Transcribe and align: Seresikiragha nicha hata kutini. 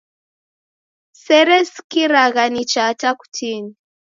Seresikiragha 1.23 2.43
nicha 2.53 2.81
hata 2.87 3.09
kutini. 3.19 3.71